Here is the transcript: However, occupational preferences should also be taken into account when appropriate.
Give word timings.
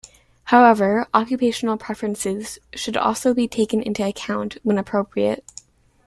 However, 0.45 1.05
occupational 1.13 1.77
preferences 1.77 2.57
should 2.73 2.97
also 2.97 3.35
be 3.35 3.47
taken 3.47 3.83
into 3.83 4.03
account 4.03 4.57
when 4.63 4.79
appropriate. 4.79 5.45